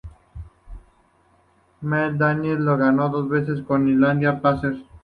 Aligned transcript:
Mel 1.83 2.17
Daniels 2.17 2.59
lo 2.59 2.75
ganó 2.75 3.09
dos 3.09 3.29
veces 3.29 3.61
con 3.61 3.87
Indiana 3.87 4.41
Pacers. 4.41 4.79